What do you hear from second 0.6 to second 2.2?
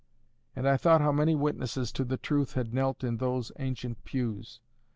I thought how many witnesses to the